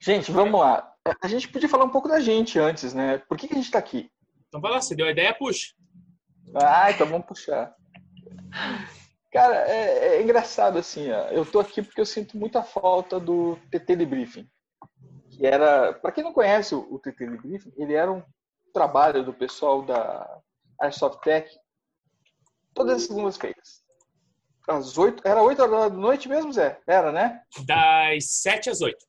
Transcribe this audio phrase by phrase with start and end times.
[0.00, 0.94] Gente, vamos lá.
[1.22, 3.18] A gente podia falar um pouco da gente antes, né?
[3.18, 4.10] Por que, que a gente está aqui?
[4.48, 5.74] Então vai lá, você deu a ideia, puxa.
[6.54, 7.74] Ah, então vamos puxar.
[9.30, 11.28] Cara, é, é engraçado assim, ó.
[11.28, 14.48] eu tô aqui porque eu sinto muita falta do TT de Briefing.
[15.30, 18.22] Que era, para quem não conhece o, o TT de Briefing, ele era um
[18.72, 20.40] trabalho do pessoal da
[20.80, 21.48] Airsoft Tech
[22.74, 23.84] todas as segundas-feiras.
[24.66, 26.80] Às oito, era oito horas da noite mesmo, Zé?
[26.86, 27.42] Era, né?
[27.66, 29.04] Das sete às oito.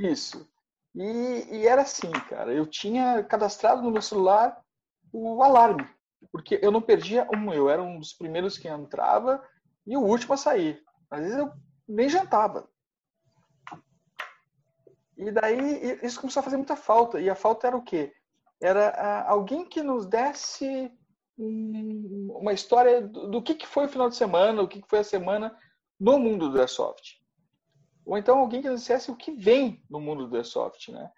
[0.00, 0.48] Isso.
[0.94, 2.52] E, e, era assim, cara.
[2.52, 4.60] Eu tinha cadastrado no meu celular
[5.12, 5.86] o alarme,
[6.32, 7.52] porque eu não perdia um.
[7.52, 9.42] Eu era um dos primeiros que entrava
[9.86, 10.82] e o último a sair.
[11.10, 11.52] Às vezes eu
[11.88, 12.68] nem jantava.
[15.16, 17.20] E daí isso começou a fazer muita falta.
[17.20, 18.12] E a falta era o quê?
[18.60, 20.90] Era alguém que nos desse
[21.36, 25.56] uma história do que foi o final de semana, o que foi a semana
[25.98, 27.19] no mundo do Airsoft.
[28.10, 31.12] Ou então alguém que dissesse o que vem no mundo do Airsoft, né?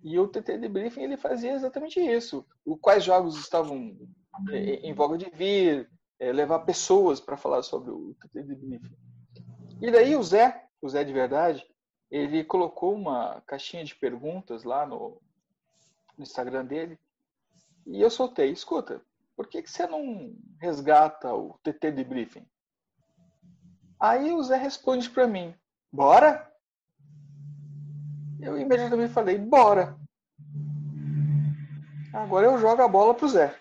[0.00, 2.46] E o TT Debriefing ele fazia exatamente isso.
[2.64, 3.98] O, quais jogos estavam
[4.52, 8.96] é, em voga de vir, é, levar pessoas para falar sobre o TT Debriefing.
[9.82, 11.66] E daí o Zé, o Zé de verdade,
[12.08, 15.20] ele colocou uma caixinha de perguntas lá no,
[16.16, 16.96] no Instagram dele
[17.84, 19.02] e eu soltei, escuta,
[19.34, 22.46] por que, que você não resgata o TT Debriefing?
[23.98, 25.52] Aí o Zé responde para mim,
[25.96, 26.46] Bora?
[28.38, 29.98] Eu imediatamente falei, bora.
[32.12, 33.58] Agora eu jogo a bola pro Zé.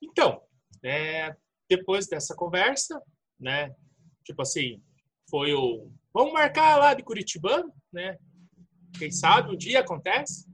[0.00, 0.40] Então,
[0.84, 1.34] é,
[1.68, 3.02] depois dessa conversa,
[3.40, 3.74] né?
[4.24, 4.80] Tipo assim,
[5.28, 5.90] foi o.
[6.14, 8.16] Vamos marcar lá de Curitiba, né?
[8.96, 10.48] Quem sabe um dia acontece.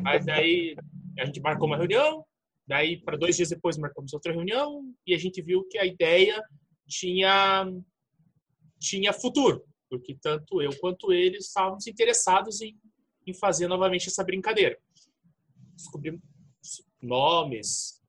[0.00, 0.76] Mas aí
[1.18, 2.24] a gente marcou uma reunião,
[2.64, 6.40] daí para dois dias depois marcamos outra reunião e a gente viu que a ideia
[6.86, 7.66] tinha
[8.78, 12.78] tinha futuro, porque tanto eu quanto eles estávamos interessados em,
[13.26, 14.78] em fazer novamente essa brincadeira.
[15.74, 16.20] Descobrimos
[17.02, 18.02] nomes,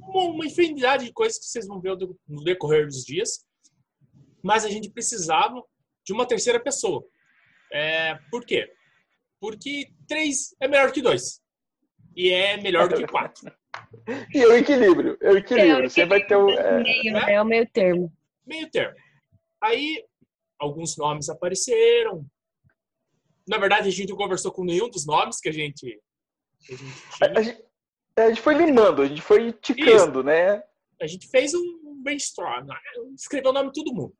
[0.00, 1.96] uma, uma infinidade de coisas que vocês vão ver
[2.26, 3.44] no decorrer dos dias,
[4.42, 5.62] mas a gente precisava
[6.04, 7.04] de uma terceira pessoa.
[7.72, 8.72] É, por quê?
[9.40, 11.40] Porque três é melhor que dois.
[12.16, 13.52] E é melhor do que quatro.
[14.34, 15.16] e é o equilíbrio.
[15.20, 15.84] É o equilíbrio.
[15.84, 16.50] É, Você vai ter o.
[16.50, 16.82] É...
[16.82, 17.34] Meio, né?
[17.34, 18.12] é o meio termo.
[18.46, 18.96] Meio termo.
[19.62, 20.04] Aí,
[20.58, 22.24] alguns nomes apareceram.
[23.46, 26.00] Na verdade, a gente não conversou com nenhum dos nomes que a gente,
[26.66, 27.38] que a gente.
[27.38, 27.64] A gente,
[28.16, 30.22] a gente foi limando, a gente foi ticando, Isso.
[30.22, 30.62] né?
[31.00, 32.74] A gente fez um brainstorm, né?
[33.14, 34.14] escreveu o nome de todo mundo.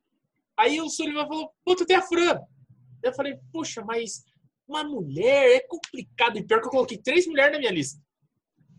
[0.56, 2.38] Aí o Sullivan falou, puta, tem a Fran.
[3.02, 4.24] Eu falei, puxa, mas
[4.66, 6.38] uma mulher é complicado.
[6.38, 8.00] E pior que eu coloquei três mulheres na minha lista.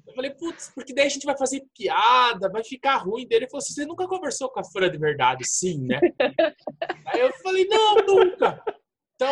[0.09, 3.44] Eu falei, putz, porque daí a gente vai fazer piada, vai ficar ruim dele.
[3.44, 5.47] Ele falou assim: você nunca conversou com a Fran de verdade?
[5.47, 6.00] Sim, né?
[7.06, 8.62] Aí eu falei, não, nunca.
[9.16, 9.31] Então,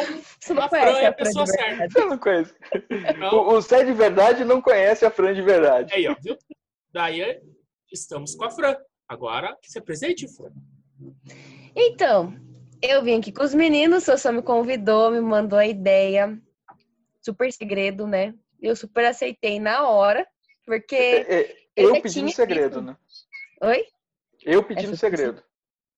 [0.59, 1.89] a Fran é a pessoa certa.
[1.89, 2.53] Você não conhece.
[2.91, 5.93] Então, o, Zé de verdade não conhece a Fran de verdade.
[5.93, 6.37] Aí, ó, viu?
[6.91, 7.41] Daí
[7.91, 8.75] estamos com a Fran.
[9.07, 10.51] Agora, se apresente, Fran.
[11.75, 12.35] Então,
[12.81, 16.39] eu vim aqui com os meninos, o Sossô me convidou, me mandou a ideia.
[17.23, 18.35] Super segredo, né?
[18.61, 20.27] Eu super aceitei na hora.
[20.67, 20.95] Porque.
[20.95, 22.97] É, é, eu pedindo segredo, né?
[23.61, 23.85] Oi?
[24.43, 25.41] Eu pedindo Essa segredo.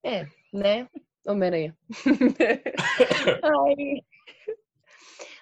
[0.05, 0.87] É, né?
[1.25, 1.75] Homem-Aranha.
[3.43, 4.03] Ai.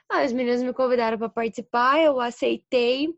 [0.09, 3.13] Ah, as meninas me convidaram para participar, eu aceitei.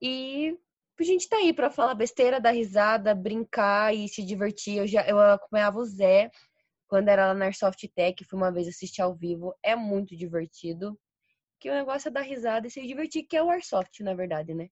[0.00, 0.56] E
[0.98, 4.78] a gente tá aí para falar besteira, dar risada, brincar e se divertir.
[4.78, 6.30] Eu já eu acompanhava o Zé
[6.88, 9.54] quando era lá na Airsoft Tech, fui uma vez assistir ao vivo.
[9.62, 10.98] É muito divertido.
[11.60, 14.54] Que o negócio é dar risada e se divertir, que é o Airsoft, na verdade,
[14.54, 14.70] né?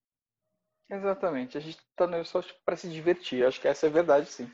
[0.90, 1.58] Exatamente.
[1.58, 3.44] A gente tá no só para se divertir.
[3.44, 4.50] Acho que essa é a verdade, sim.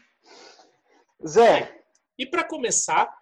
[1.27, 1.83] Zé.
[2.19, 3.13] E para começar,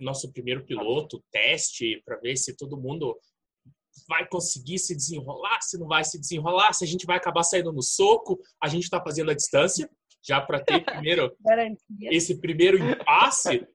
[0.00, 3.18] nosso primeiro piloto, teste, para ver se todo mundo
[4.08, 7.72] vai conseguir se desenrolar, se não vai se desenrolar, se a gente vai acabar saindo
[7.72, 9.88] no soco, a gente está fazendo a distância,
[10.22, 11.34] já para ter primeiro
[12.02, 13.66] esse primeiro impasse,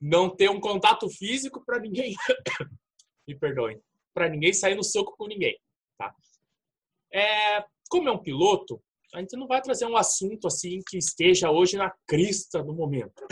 [0.00, 2.14] não ter um contato físico para ninguém,
[3.26, 3.80] me perdoem,
[4.14, 5.58] para ninguém sair no soco com ninguém,
[5.98, 6.14] tá?
[7.12, 8.80] É, como é um piloto,
[9.12, 13.26] a gente não vai trazer um assunto assim que esteja hoje na crista do momento.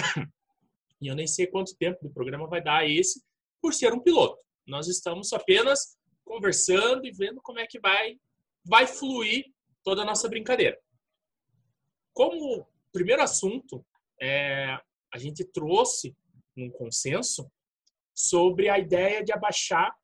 [1.01, 3.23] E eu nem sei quanto tempo do programa vai dar esse,
[3.63, 4.37] por ser um piloto.
[4.67, 8.19] Nós estamos apenas conversando e vendo como é que vai,
[8.65, 9.47] vai fluir
[9.85, 10.77] toda a nossa brincadeira.
[12.13, 13.87] Como primeiro assunto,
[14.21, 14.77] é,
[15.15, 16.17] a gente trouxe
[16.57, 17.49] um consenso
[18.13, 19.97] sobre a ideia de abaixar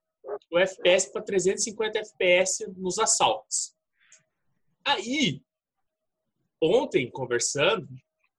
[0.48, 3.73] o FPS para 350 FPS nos assaltos.
[4.86, 5.42] Aí,
[6.62, 7.88] ontem, conversando,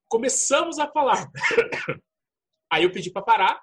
[0.08, 1.30] começamos a falar
[2.72, 3.62] Aí eu pedi para parar,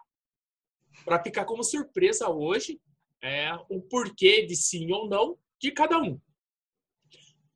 [1.04, 2.80] para ficar como surpresa hoje
[3.22, 6.20] é, o porquê de sim ou não de cada um.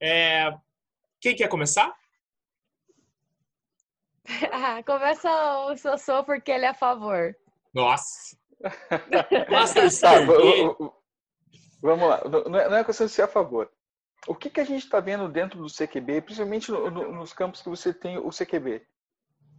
[0.01, 0.51] É,
[1.21, 1.93] quem quer começar?
[4.87, 5.31] Começa
[5.67, 7.35] o Sossô porque ele é a favor.
[7.73, 8.37] Nossa!
[9.51, 10.13] Master tá,
[11.81, 13.71] vamos lá, não é, não é questão de ser a favor.
[14.27, 17.63] O que, que a gente está vendo dentro do CQB, principalmente no, no, nos campos
[17.63, 18.87] que você tem o CQB?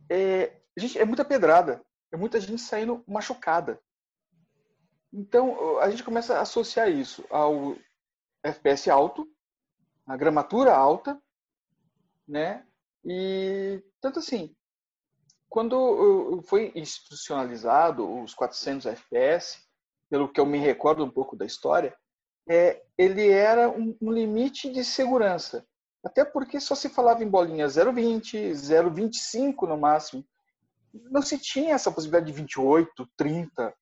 [0.10, 1.82] É, gente, é muita pedrada,
[2.12, 3.80] é muita gente saindo machucada.
[5.12, 7.78] Então, a gente começa a associar isso ao
[8.44, 9.28] FPS alto,
[10.06, 11.22] a gramatura alta,
[12.28, 12.66] né?
[13.06, 14.54] E tanto assim,
[15.48, 19.66] quando foi institucionalizado os 400 FPS,
[20.10, 21.98] pelo que eu me recordo um pouco da história,
[22.48, 25.66] é, ele era um, um limite de segurança.
[26.04, 30.26] Até porque só se falava em bolinha 0,20, 0,25 no máximo.
[30.94, 33.74] Não se tinha essa possibilidade de 28, 30.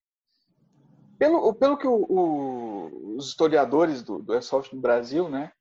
[1.20, 5.52] Pelo, pelo que o, o, os historiadores do, do Airsoft no Brasil, né,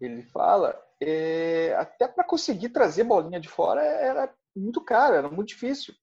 [0.00, 5.48] ele fala, é, até para conseguir trazer bolinha de fora era muito caro, era muito
[5.48, 5.94] difícil.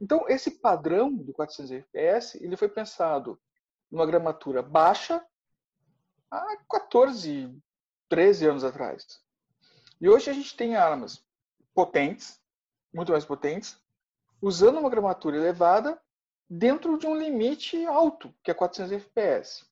[0.00, 3.40] Então, esse padrão do 400 FPS, ele foi pensado
[3.92, 5.22] numa gramatura baixa
[6.30, 7.54] há 14,
[8.08, 9.20] 13 anos atrás.
[10.00, 11.22] E hoje a gente tem armas
[11.74, 12.40] potentes,
[12.92, 13.78] muito mais potentes,
[14.40, 16.00] usando uma gramatura elevada
[16.48, 19.66] dentro de um limite alto, que é 400 FPS.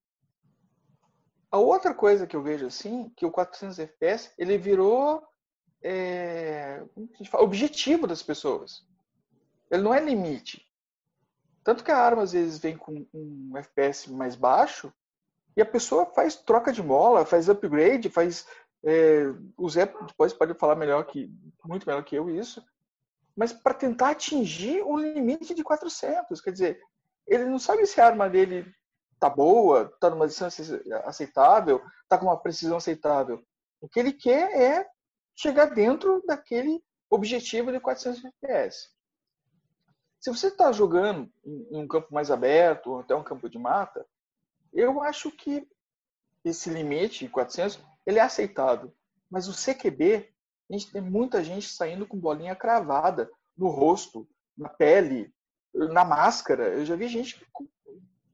[1.51, 5.27] A outra coisa que eu vejo assim, que o 400 FPS ele virou
[5.83, 6.85] é,
[7.35, 8.87] objetivo das pessoas.
[9.71, 10.70] Ele não é limite.
[11.62, 14.93] Tanto que a arma às vezes vem com um FPS mais baixo
[15.57, 18.47] e a pessoa faz troca de mola, faz upgrade, faz.
[18.83, 19.25] É,
[19.59, 21.31] o Zé depois pode falar melhor que
[21.65, 22.65] muito melhor que eu isso,
[23.37, 26.41] mas para tentar atingir o limite de 400.
[26.41, 26.81] Quer dizer,
[27.27, 28.73] ele não sabe se a arma dele
[29.19, 33.45] tá boa, tá numa distância aceitável, tá com uma precisão aceitável.
[33.81, 34.87] O que ele quer é
[35.37, 38.89] chegar dentro daquele objetivo de 400 FPS.
[40.21, 44.07] Se você está jogando em um campo mais aberto, ou até um campo de mata,
[44.71, 45.67] eu acho que
[46.45, 48.95] esse limite, 400, ele é aceitável.
[49.31, 50.31] Mas o CQB,
[50.69, 55.33] a gente tem muita gente saindo com bolinha cravada no rosto, na pele,
[55.73, 56.69] na máscara.
[56.69, 57.43] Eu já vi gente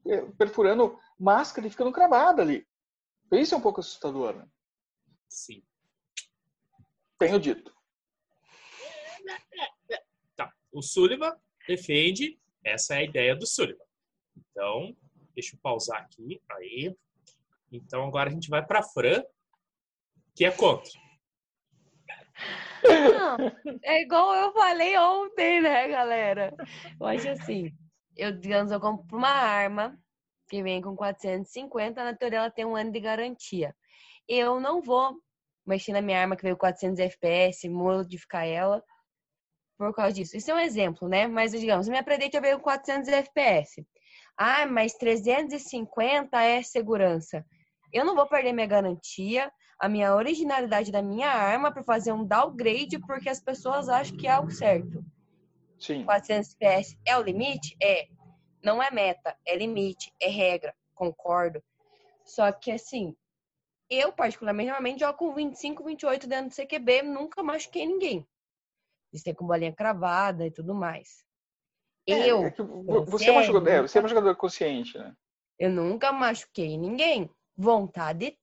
[0.05, 2.67] é, perfurando máscara e ficando cravada ali.
[3.31, 4.45] Isso é um pouco assustador, né?
[5.29, 5.63] Sim.
[7.17, 7.73] Tenho dito.
[10.35, 10.53] Tá.
[10.71, 11.35] O Sullivan
[11.67, 13.83] defende, essa é a ideia do Sullivan.
[14.37, 14.95] Então,
[15.33, 16.41] deixa eu pausar aqui.
[16.51, 16.95] Aí.
[17.71, 19.23] Então, agora a gente vai para Fran,
[20.35, 20.91] que é contra.
[22.83, 23.37] Não,
[23.83, 26.55] é igual eu falei ontem, né, galera?
[26.99, 27.71] Eu acho assim,
[28.15, 29.97] eu, digamos, eu compro uma arma
[30.47, 33.75] que vem com 450, na teoria ela tem um ano de garantia.
[34.27, 35.19] Eu não vou
[35.65, 38.83] mexer na minha arma que veio 400 FPS, modificar ela
[39.77, 40.35] por causa disso.
[40.35, 41.27] Isso é um exemplo, né?
[41.27, 43.85] Mas, digamos, minha Predator veio com 400 FPS.
[44.35, 47.45] Ah, mas 350 é segurança.
[47.93, 52.25] Eu não vou perder minha garantia, a minha originalidade da minha arma para fazer um
[52.25, 55.03] downgrade porque as pessoas acham que é algo certo.
[55.79, 56.03] Sim.
[56.03, 57.75] 400 FPS é o limite?
[57.81, 58.07] É.
[58.63, 60.73] Não é meta, é limite, é regra.
[60.93, 61.63] Concordo.
[62.25, 63.15] Só que, assim,
[63.89, 68.27] eu, particularmente, normalmente jogo com 25, 28 dentro do CQB, nunca machuquei ninguém.
[69.13, 71.25] Isso com bolinha cravada e tudo mais.
[72.07, 72.45] É, eu.
[72.45, 72.51] É
[73.05, 75.13] você, é uma jogadora, é, você é uma jogadora consciente, né?
[75.59, 77.29] Eu nunca machuquei ninguém.
[77.55, 78.37] Vontade,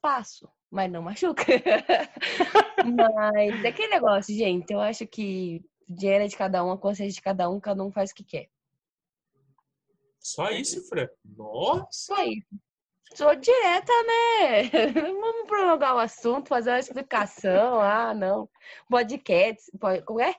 [0.00, 1.44] passo, mas não machuca.
[2.84, 4.72] mas é aquele negócio, gente.
[4.72, 7.92] Eu acho que dinheiro é de cada um, a consciência de cada um, cada um
[7.92, 8.48] faz o que quer.
[10.18, 11.08] Só isso, Fran?
[11.24, 11.86] Nossa!
[11.90, 12.48] Só isso.
[13.14, 14.68] Sou direta, né?
[14.92, 17.80] Vamos prolongar o assunto, fazer uma explicação.
[17.80, 18.48] Ah, não.
[18.88, 19.70] Podcast.
[20.04, 20.34] Como é?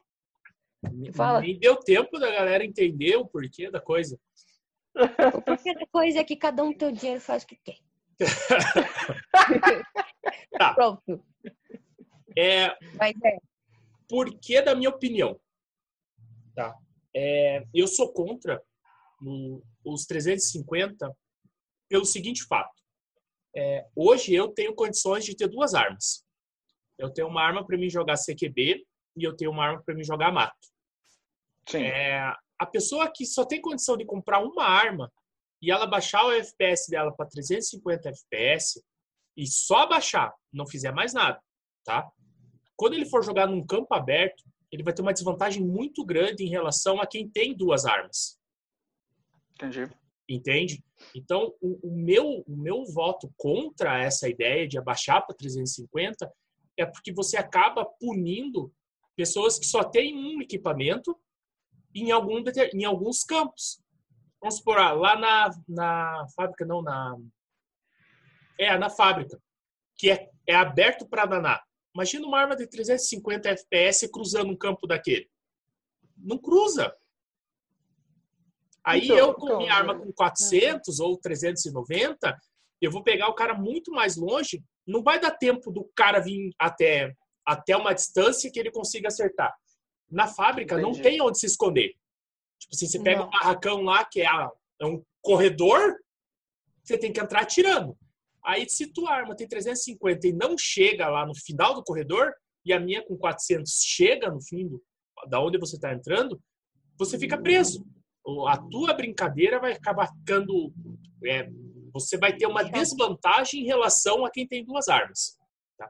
[1.13, 1.41] Fala.
[1.41, 4.19] Nem deu tempo da galera entender o porquê da coisa.
[5.35, 7.55] O porquê da coisa é que cada um tem o dinheiro e faz o que
[7.55, 7.77] quer.
[10.57, 10.73] tá.
[10.73, 11.23] Pronto.
[12.37, 13.37] É, Mas é.
[14.07, 15.39] Porquê da minha opinião?
[16.55, 16.75] Tá.
[17.15, 18.61] É, eu sou contra
[19.83, 21.15] os 350
[21.89, 22.75] pelo seguinte fato.
[23.55, 26.23] É, hoje eu tenho condições de ter duas armas.
[26.97, 28.85] Eu tenho uma arma para mim jogar CQB
[29.17, 30.55] e eu tenho uma arma para mim jogar mato.
[31.69, 31.83] Sim.
[31.83, 35.11] É, a pessoa que só tem condição de comprar uma arma
[35.61, 38.83] e ela baixar o FPS dela para 350 FPS
[39.35, 41.39] e só baixar, não fizer mais nada,
[41.83, 42.09] tá?
[42.75, 46.49] Quando ele for jogar num campo aberto, ele vai ter uma desvantagem muito grande em
[46.49, 48.39] relação a quem tem duas armas.
[49.53, 49.89] Entendi.
[50.29, 50.83] Entende?
[51.15, 56.29] Então, o, o meu, o meu voto contra essa ideia de abaixar para 350
[56.75, 58.73] é porque você acaba punindo
[59.15, 61.17] pessoas que só têm um equipamento
[61.95, 62.43] em, algum,
[62.73, 63.81] em alguns campos.
[64.39, 67.17] Vamos supor, ah, lá na, na fábrica, não, na.
[68.59, 69.39] É, na fábrica,
[69.95, 71.63] que é, é aberto para danar.
[71.93, 75.29] Imagina uma arma de 350 FPS cruzando um campo daquele.
[76.15, 76.95] Não cruza.
[78.87, 81.03] Aí então, eu, com então, minha arma é, com 400 é.
[81.03, 82.37] ou 390,
[82.81, 84.63] eu vou pegar o cara muito mais longe.
[84.87, 87.13] Não vai dar tempo do cara vir até,
[87.45, 89.53] até uma distância que ele consiga acertar.
[90.09, 90.89] Na fábrica Entendi.
[90.89, 91.89] não tem onde se esconder.
[92.57, 93.27] Tipo assim, você pega não.
[93.27, 94.49] um barracão lá que é, a,
[94.81, 95.97] é um corredor,
[96.81, 97.97] você tem que entrar atirando.
[98.45, 102.33] Aí, se tua arma tem 350 e não chega lá no final do corredor,
[102.65, 104.81] e a minha com 400 chega no fim do,
[105.27, 106.41] da onde você está entrando,
[106.97, 107.85] você fica preso.
[108.47, 110.73] A tua brincadeira vai acabar ficando.
[111.25, 111.49] É,
[111.93, 115.37] você vai ter uma desvantagem em relação a quem tem duas armas.
[115.77, 115.89] Tá?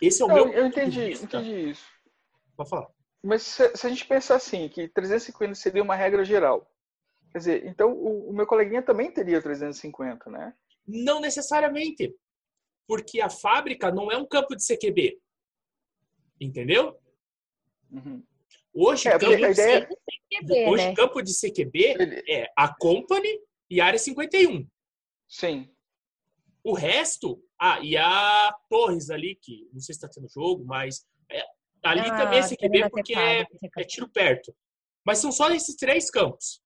[0.00, 0.48] Esse é o meu.
[0.48, 1.86] Eu entendi, entendi isso.
[2.56, 2.88] Pode falar.
[3.22, 6.70] Mas se, se, a gente pensar assim, que 350 seria uma regra geral,
[7.32, 10.54] quer dizer, então o, o meu coleguinha também teria 350, né?
[10.86, 12.14] Não necessariamente.
[12.86, 15.18] Porque a fábrica não é um campo de CQB.
[16.40, 16.98] Entendeu?
[17.90, 18.22] Uhum.
[18.74, 19.86] Hoje, é, campo, ideia...
[19.86, 20.94] de CQB, hoje né?
[20.94, 23.38] campo de CQB é a Company
[23.70, 24.66] e a Área 51.
[25.28, 25.70] Sim.
[26.64, 31.06] O resto, ah, e a Torres ali, que não sei se está tendo jogo, mas
[31.30, 31.40] é,
[31.84, 33.46] ali ah, também é CQB porque é,
[33.78, 34.52] é tiro perto.
[35.06, 36.60] Mas são só esses três campos.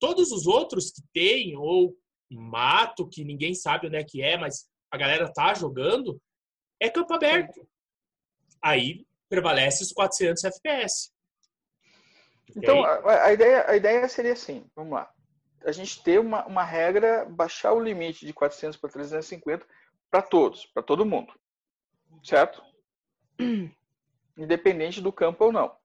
[0.00, 1.94] Todos os outros que tem, ou
[2.30, 6.20] mato que ninguém sabe onde é que é, mas a galera tá jogando,
[6.80, 7.68] é campo aberto.
[8.62, 11.15] Aí prevalece os 400 FPS.
[12.54, 15.10] Então, a, a, ideia, a ideia seria assim, vamos lá.
[15.64, 19.66] A gente ter uma, uma regra, baixar o limite de 400 para 350
[20.10, 21.32] para todos, para todo mundo.
[22.22, 22.62] Certo?
[24.38, 25.76] Independente do campo ou não.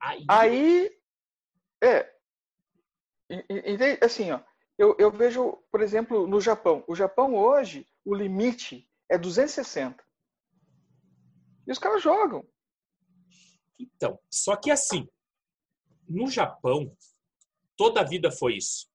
[0.00, 0.98] Aí, Aí
[1.82, 2.12] é,
[4.02, 4.40] assim, ó,
[4.76, 6.84] eu, eu vejo, por exemplo, no Japão.
[6.86, 10.04] O Japão hoje, o limite é 260.
[11.66, 12.46] E os caras jogam.
[13.78, 15.08] Então, só que assim,
[16.08, 16.94] no Japão,
[17.76, 18.88] toda a vida foi isso.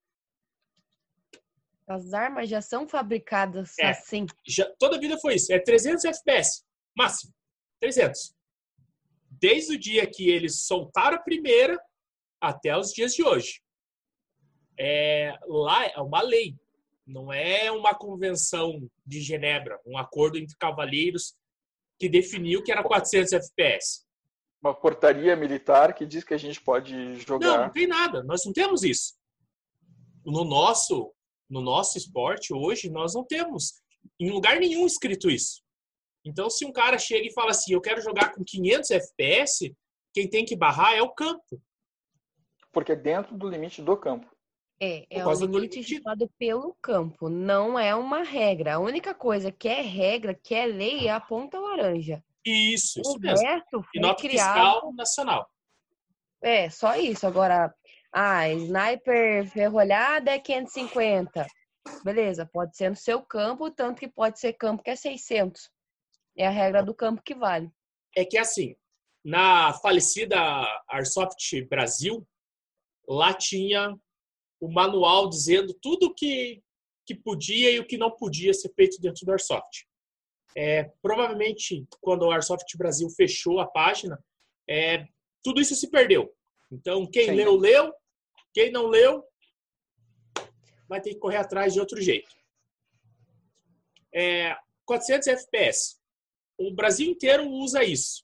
[1.87, 4.25] As armas já são fabricadas é, assim.
[4.47, 5.51] Já, toda a vida foi isso.
[5.51, 6.63] É 300 FPS,
[6.95, 7.33] máximo.
[7.79, 8.33] 300.
[9.29, 11.77] Desde o dia que eles soltaram a primeira
[12.39, 13.63] até os dias de hoje
[14.79, 16.55] é, lá é uma lei,
[17.05, 21.35] não é uma convenção de Genebra, um acordo entre cavalheiros
[21.99, 24.05] que definiu que era 400 FPS.
[24.63, 27.47] Uma portaria militar que diz que a gente pode jogar.
[27.47, 28.23] Não, não tem nada.
[28.23, 29.15] Nós não temos isso.
[30.25, 31.11] No nosso,
[31.49, 33.83] no nosso esporte hoje nós não temos
[34.19, 35.61] em lugar nenhum escrito isso.
[36.25, 39.75] Então, se um cara chega e fala assim, eu quero jogar com 500 FPS,
[40.13, 41.61] quem tem que barrar é o campo.
[42.71, 44.33] Porque é dentro do limite do campo.
[44.79, 48.75] É, é o limite estipulado pelo campo, não é uma regra.
[48.75, 52.23] A única coisa que é regra, que é lei, é a ponta laranja.
[52.45, 53.45] Isso, isso o mesmo.
[53.45, 54.53] Resto e nota criado...
[54.53, 55.49] fiscal nacional.
[56.41, 57.25] É, só isso.
[57.25, 57.73] Agora,
[58.11, 61.47] ah, sniper ferrolhada é 550.
[62.03, 65.69] Beleza, pode ser no seu campo, tanto que pode ser campo que é 600.
[66.37, 67.71] É a regra do campo que vale.
[68.15, 68.75] É que assim,
[69.23, 70.37] na falecida
[70.89, 72.27] Airsoft Brasil,
[73.07, 73.95] lá tinha
[74.59, 76.61] o manual dizendo tudo que,
[77.05, 79.85] que podia e o que não podia ser feito dentro do Airsoft.
[80.55, 84.23] É, provavelmente, quando o Airsoft Brasil fechou a página,
[84.69, 85.07] é,
[85.43, 86.33] tudo isso se perdeu.
[86.71, 87.35] Então, quem Sim.
[87.35, 87.93] leu, leu.
[88.53, 89.23] Quem não leu,
[90.87, 92.29] vai ter que correr atrás de outro jeito.
[94.13, 94.55] É,
[94.85, 95.99] 400 FPS.
[96.57, 98.23] O Brasil inteiro usa isso.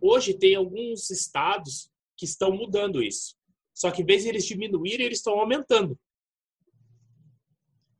[0.00, 3.36] Hoje tem alguns estados que estão mudando isso.
[3.72, 5.98] Só que em vez de eles diminuírem, eles estão aumentando.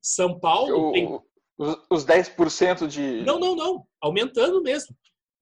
[0.03, 1.21] São Paulo o, tem.
[1.59, 3.23] Os 10% de.
[3.25, 3.87] Não, não, não.
[4.01, 4.95] Aumentando mesmo.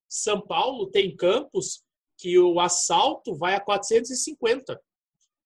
[0.09, 1.83] São Paulo tem campos
[2.17, 4.81] que o assalto vai a 450.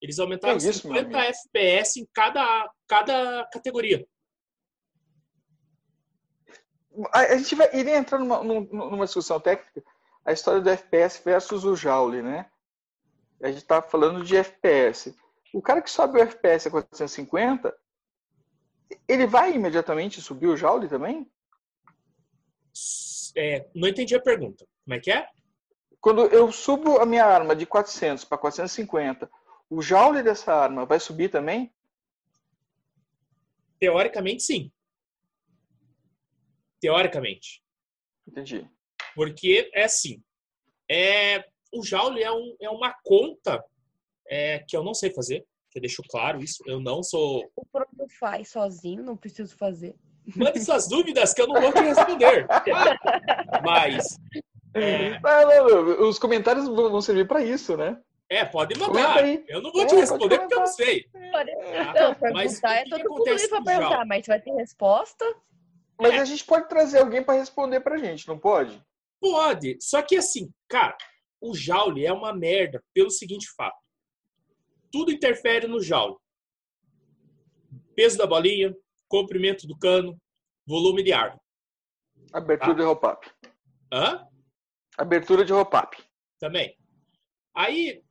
[0.01, 4.07] Eles aumentaram é isso, 50 FPS em cada, cada categoria.
[7.13, 9.83] A, gente vai, iria entrar numa, numa discussão técnica
[10.25, 12.51] a história do FPS versus o Joule, né?
[13.43, 15.15] a gente está falando de FPS.
[15.53, 17.75] O cara que sobe o FPS a 450,
[19.07, 21.31] ele vai imediatamente subir o Joule também?
[23.37, 24.67] É, não entendi a pergunta.
[24.85, 25.29] Como é que é?
[26.01, 29.31] quando eu subo a minha arma de 400 para 450,
[29.69, 31.73] o joule dessa arma vai subir também?
[33.79, 34.73] Teoricamente, sim.
[36.81, 37.63] Teoricamente.
[38.27, 38.69] Entendi.
[39.15, 40.23] Porque é assim.
[40.91, 43.63] É, o joule é, um, é uma conta
[44.27, 46.63] é, que eu não sei fazer, que eu deixo claro isso.
[46.67, 47.45] Eu não sou.
[47.57, 49.95] O próprio faz sozinho, não preciso fazer.
[50.37, 52.47] Mande suas dúvidas que eu não vou te responder.
[53.65, 54.19] Mas.
[54.75, 55.19] É...
[55.21, 57.99] Não, não, os comentários vão servir para isso, né?
[58.31, 59.27] É, pode mandar.
[59.49, 61.05] Eu não vou é, te responder porque eu não sei.
[61.33, 61.51] Pode...
[61.51, 65.25] Não, mas é todo mundo livre para perguntar, mas vai ter resposta.
[65.99, 66.19] Mas é.
[66.19, 68.81] a gente pode trazer alguém para responder pra gente, não pode?
[69.19, 69.79] Pode.
[69.81, 70.97] Só que assim, cara,
[71.41, 73.77] o Joule é uma merda pelo seguinte fato.
[74.91, 76.17] Tudo interfere no Joule.
[77.95, 78.75] Peso da bolinha,
[79.09, 80.21] comprimento do cano,
[80.67, 81.39] volume de ar.
[82.33, 82.79] Abertura tá?
[82.79, 83.31] de roll-up.
[83.93, 84.27] Hã?
[84.97, 85.97] Abertura de roll-up.
[86.39, 86.77] Também.
[87.55, 88.03] Aí,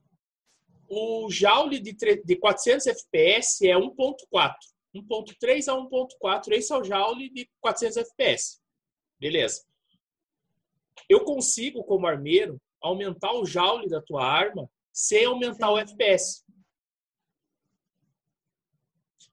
[0.89, 4.55] o Joule de, de 400 FPS é 1.4.
[4.95, 8.59] 1.3 a 1.4, esse é o Joule de 400 FPS.
[9.19, 9.65] Beleza.
[11.09, 16.43] Eu consigo, como armeiro, aumentar o Joule da tua arma sem aumentar o FPS.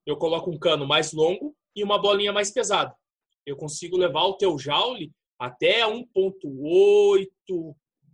[0.07, 2.95] Eu coloco um cano mais longo e uma bolinha mais pesada.
[3.45, 7.29] Eu consigo levar o teu Joule até 1.8,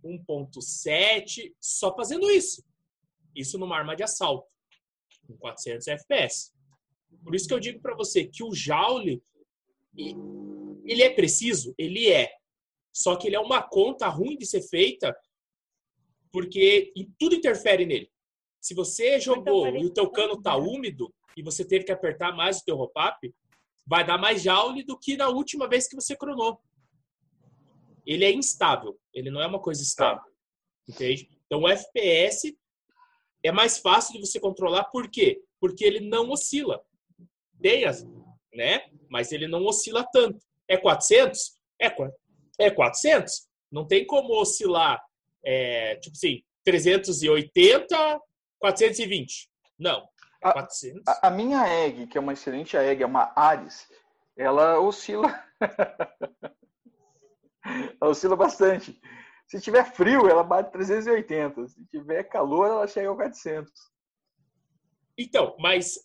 [0.03, 2.63] 1.7, só fazendo isso.
[3.35, 4.53] Isso numa arma de assalto,
[5.27, 6.51] com 400 FPS.
[7.23, 9.21] Por isso que eu digo para você que o Joule,
[9.95, 11.73] ele é preciso?
[11.77, 12.33] Ele é.
[12.93, 15.15] Só que ele é uma conta ruim de ser feita
[16.31, 18.09] porque tudo interfere nele.
[18.59, 22.59] Se você jogou e o teu cano tá úmido e você teve que apertar mais
[22.59, 23.33] o teu roll-up,
[23.85, 26.61] vai dar mais joule do que na última vez que você cronou.
[28.05, 28.99] Ele é instável.
[29.13, 30.23] Ele não é uma coisa estável.
[30.87, 31.29] Entende?
[31.45, 32.57] Então, o FPS
[33.43, 34.85] é mais fácil de você controlar.
[34.85, 35.43] Por quê?
[35.59, 36.83] Porque ele não oscila
[37.61, 38.05] tem as,
[38.53, 38.81] né?
[39.09, 40.39] Mas ele não oscila tanto.
[40.67, 41.57] É 400?
[41.79, 41.93] É,
[42.59, 43.47] é 400.
[43.71, 45.01] Não tem como oscilar,
[45.45, 48.19] é, tipo assim, 380,
[48.59, 49.49] 420.
[49.79, 50.07] Não.
[50.41, 51.03] 400.
[51.07, 53.87] A, a, minha egg, que é uma excelente egg, é uma Ares,
[54.35, 55.43] ela oscila.
[57.63, 58.99] ela oscila bastante.
[59.47, 61.67] Se tiver frio, ela bate 380.
[61.67, 63.71] Se tiver calor, ela chega a 400.
[65.17, 65.99] Então, mas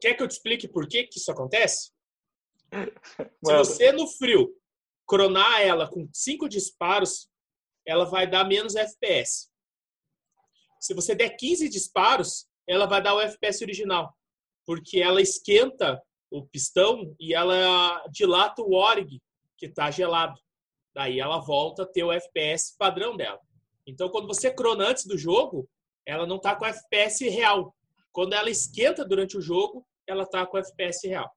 [0.00, 1.92] Quer que eu te explique por que, que isso acontece?
[3.44, 4.54] Se você no frio
[5.06, 7.28] cronar ela com cinco disparos,
[7.86, 9.48] ela vai dar menos FPS.
[10.80, 14.14] Se você der 15 disparos, ela vai dar o FPS original,
[14.66, 16.00] porque ela esquenta
[16.30, 19.20] o pistão e ela dilata o ORG,
[19.56, 20.38] que está gelado.
[20.94, 23.40] Daí ela volta a ter o FPS padrão dela.
[23.86, 25.66] Então, quando você crona antes do jogo,
[26.04, 27.74] ela não está com FPS real.
[28.12, 31.30] Quando ela esquenta durante o jogo, ela está com FPS real.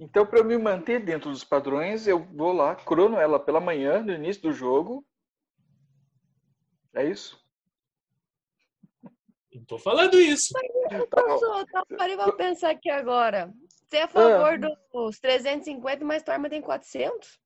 [0.00, 4.02] Então, para eu me manter dentro dos padrões, eu vou lá, crono ela pela manhã,
[4.02, 5.04] no início do jogo.
[6.94, 7.38] É isso?
[9.54, 10.52] Não tô falando isso.
[10.52, 13.52] Mas, tá eu tá, parei pra pensar aqui agora.
[13.88, 14.76] Você é a favor ah.
[14.92, 17.40] dos 350, mas tua arma tem 400?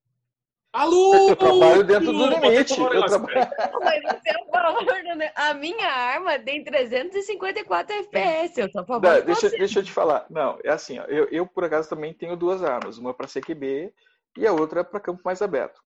[0.75, 1.31] Alô!
[1.31, 2.79] Eu trabalho dentro do limite.
[2.79, 3.49] Eu trabalho...
[3.81, 5.25] Mas você é a favor do...
[5.37, 8.61] A minha arma tem 354 FPS.
[8.61, 10.27] Eu tô a favor Não, deixa, deixa eu te falar.
[10.29, 12.99] Não, é assim, ó, eu, eu, por acaso também tenho duas armas.
[12.99, 13.95] Uma para CQB
[14.37, 15.81] e a outra para campo mais aberto.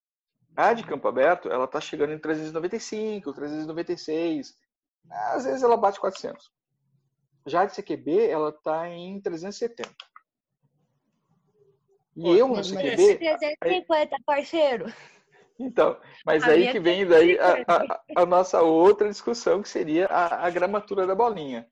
[0.57, 4.55] A de campo aberto, ela tá chegando em 395, 396.
[5.11, 6.51] Às vezes ela bate 400.
[7.47, 9.89] Já de CQB, ela tá em 370.
[12.17, 13.17] E eu no CQB.
[13.17, 14.93] 350, parceiro.
[15.59, 20.07] Então, mas a aí que vem daí a, a, a, nossa outra discussão, que seria
[20.07, 21.69] a, a gramatura da bolinha.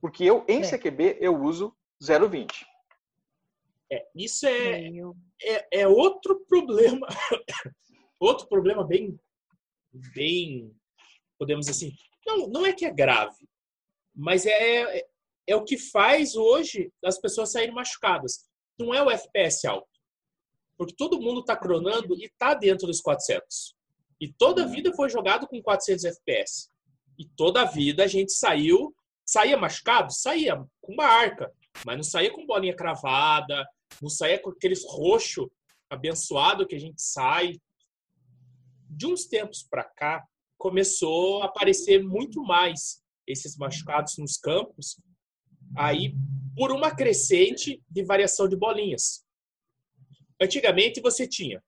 [0.00, 0.62] Porque eu, em é.
[0.62, 2.48] CQB, eu uso 0,20.
[3.92, 4.88] É, isso é,
[5.42, 7.06] é, é, outro problema.
[8.20, 9.18] outro problema bem,
[10.14, 10.74] bem,
[11.38, 11.92] podemos assim,
[12.36, 13.48] não, não é que é grave,
[14.14, 15.06] mas é, é,
[15.46, 19.88] é o que faz hoje as pessoas saírem machucadas não é o FPS alto.
[20.76, 23.76] Porque todo mundo está cronando e está dentro dos 400.
[24.20, 24.72] E toda a uhum.
[24.72, 26.70] vida foi jogado com 400 FPS.
[27.18, 30.12] E toda a vida a gente saiu, saía machucado?
[30.12, 31.52] Saía com uma arca,
[31.84, 33.66] mas não saía com bolinha cravada,
[34.00, 35.50] não saía com aqueles roxo
[35.88, 37.52] abençoado que a gente sai.
[38.88, 40.26] De uns tempos para cá,
[40.60, 45.00] começou a aparecer muito mais esses machucados nos campos.
[45.74, 46.14] Aí
[46.54, 49.24] por uma crescente de variação de bolinhas.
[50.38, 51.62] Antigamente você tinha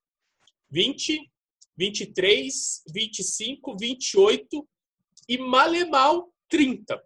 [0.69, 1.31] 20,
[1.75, 4.69] 23, 25, 28
[5.27, 7.03] e malemal 30.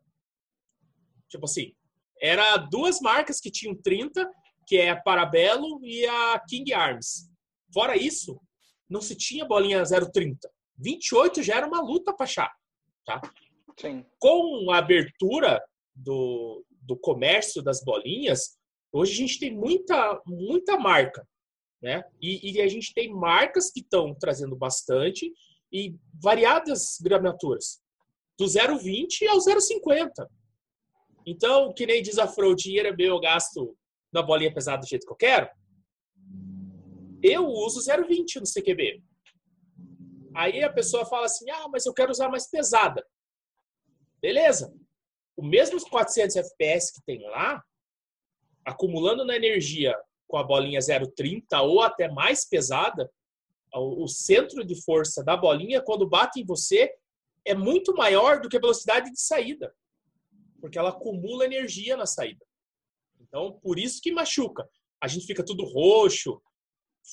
[1.29, 1.73] Tipo assim,
[2.21, 4.29] era duas marcas que tinham 30,
[4.65, 7.29] que é a Parabelo e a King Arms.
[7.73, 8.41] Fora isso,
[8.89, 10.56] não se tinha bolinha 030.
[10.77, 12.53] 28 já era uma luta para achar,
[13.05, 13.21] tá?
[13.79, 14.05] Sim.
[14.19, 15.61] Com a abertura
[15.95, 18.57] do, do comércio das bolinhas,
[18.91, 21.27] hoje a gente tem muita, muita marca,
[21.81, 22.03] né?
[22.21, 25.31] E, e a gente tem marcas que estão trazendo bastante
[25.71, 27.81] e variadas gramaturas,
[28.37, 30.27] do 0,20 ao 0,50.
[31.25, 33.75] Então, que nem diz a Fro, o dinheiro é meu, eu gasto
[34.13, 35.49] na bolinha pesada do jeito que eu quero.
[37.21, 39.03] Eu uso 0,20 no CQB.
[40.37, 43.03] Aí a pessoa fala assim: ah, mas eu quero usar mais pesada.
[44.21, 44.71] Beleza.
[45.35, 47.63] O mesmo 400 FPS que tem lá,
[48.63, 53.11] acumulando na energia com a bolinha 0,30 ou até mais pesada,
[53.73, 56.93] o centro de força da bolinha, quando bate em você,
[57.43, 59.73] é muito maior do que a velocidade de saída.
[60.61, 62.45] Porque ela acumula energia na saída.
[63.19, 64.67] Então, por isso que machuca.
[65.01, 66.41] A gente fica tudo roxo,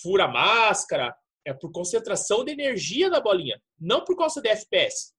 [0.03, 5.15] fura a máscara, é por concentração de energia da bolinha, não por causa de FPS.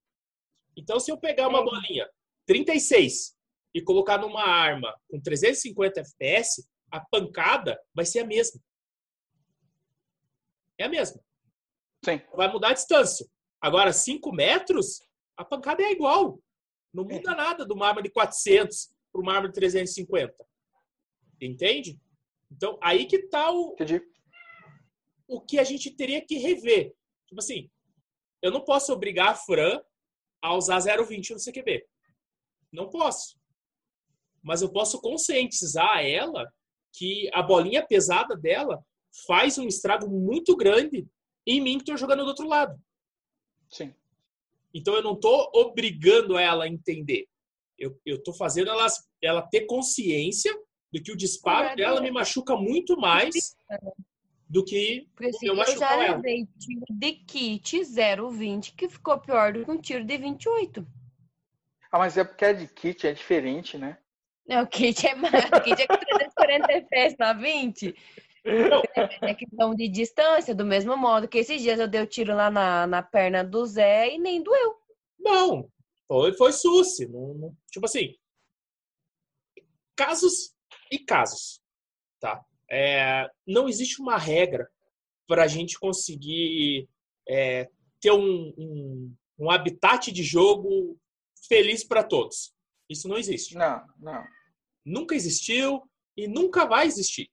[0.75, 2.09] Então, se eu pegar uma bolinha
[2.45, 3.35] 36
[3.73, 8.59] e colocar numa arma com 350 FPS, a pancada vai ser a mesma.
[10.77, 11.21] É a mesma.
[12.03, 12.21] Sim.
[12.33, 13.27] Vai mudar a distância.
[13.61, 15.01] Agora, 5 metros,
[15.37, 16.39] a pancada é igual.
[16.93, 17.35] Não muda é.
[17.35, 20.33] nada de uma arma de 400 para uma arma de 350.
[21.41, 21.99] Entende?
[22.51, 24.01] Então, aí que tá o, Entendi.
[25.27, 26.93] O que a gente teria que rever.
[27.27, 27.69] Tipo assim,
[28.41, 29.81] eu não posso obrigar a Fran
[30.41, 31.85] a usar 0,20 no CQB.
[32.71, 33.37] Não posso.
[34.43, 36.51] Mas eu posso conscientizar ela
[36.93, 38.83] que a bolinha pesada dela
[39.25, 41.07] faz um estrago muito grande
[41.47, 42.79] em mim que estou jogando do outro lado.
[43.69, 43.93] Sim.
[44.73, 47.27] Então eu não estou obrigando ela a entender.
[47.77, 48.87] Eu estou fazendo ela,
[49.21, 50.53] ela ter consciência
[50.93, 53.55] de que o disparo dela me machuca muito mais
[54.49, 59.53] do que Porque, assim, eu, eu já levei tiro de kit 0,20 que ficou pior
[59.53, 60.87] do que um tiro de 28.
[61.91, 63.97] Ah, mas é porque é de kit, é diferente, né?
[64.47, 65.45] Não, o kit é mais.
[65.45, 67.95] O kit é 340 FPS na 20.
[69.21, 72.51] É questão de distância, do mesmo modo que esses dias eu dei o tiro lá
[72.51, 74.75] na, na perna do Zé e nem doeu.
[75.17, 75.67] Não,
[76.07, 77.07] foi, foi suci.
[77.07, 78.15] Não, não, tipo assim,
[79.95, 80.53] casos
[80.91, 81.59] e casos,
[82.19, 82.45] tá?
[82.69, 84.69] É, não existe uma regra
[85.27, 86.87] para a gente conseguir
[87.27, 90.97] é, ter um, um, um habitat de jogo
[91.47, 92.53] feliz para todos.
[92.89, 93.55] Isso não existe.
[93.55, 94.23] Não, não.
[94.85, 95.81] Nunca existiu
[96.15, 97.29] e nunca vai existir.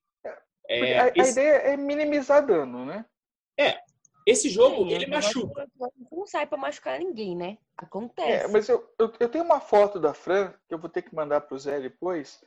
[0.68, 1.20] É, a, esse...
[1.20, 3.04] a, ideia é minimizar dano, né?
[3.58, 3.78] É.
[4.26, 5.68] Esse jogo, é, ele machuca.
[6.10, 7.58] Não sai pra machucar ninguém, né?
[7.76, 8.44] Acontece.
[8.44, 11.14] É, mas eu, eu, eu, tenho uma foto da Fran, que eu vou ter que
[11.14, 12.46] mandar pro Zé depois, é,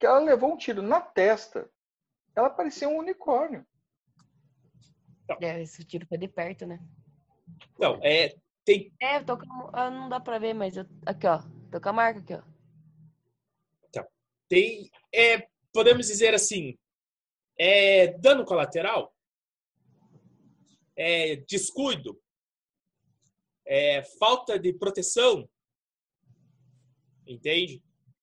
[0.00, 1.70] que ela levou um tiro na testa.
[2.34, 3.66] Ela parecia um unicórnio.
[5.40, 6.82] É, esse tiro foi de perto, né?
[7.78, 8.34] Não, é.
[8.64, 8.92] Tem...
[8.98, 11.42] É, eu tô com, ah, não dá pra ver, mas eu, aqui, ó.
[11.70, 12.42] Tô com a marca aqui, ó.
[13.88, 14.06] Então,
[14.48, 14.90] tem.
[15.14, 16.78] É, podemos dizer assim,
[17.58, 19.14] é dano colateral,
[20.96, 22.20] é descuido,
[23.66, 25.48] é falta de proteção,
[27.26, 27.82] entende?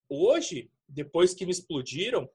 [0.09, 2.29] Hoje, depois que me explodiram,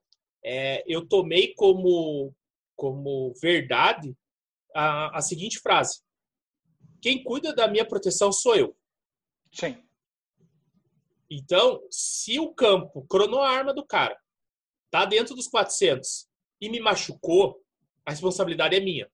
[0.44, 2.34] é, eu tomei como,
[2.76, 4.16] como verdade
[4.74, 6.00] a, a seguinte frase:
[7.00, 8.76] quem cuida da minha proteção sou eu.
[9.52, 9.76] Sim.
[11.30, 14.18] Então, se o campo cronou a arma do cara,
[14.90, 16.28] tá dentro dos 400
[16.60, 17.58] e me machucou,
[18.04, 19.10] a responsabilidade é minha.